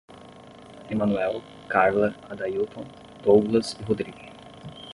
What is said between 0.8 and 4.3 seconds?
Emanoel, Carla, Adaílton, Douglas e Rodrigo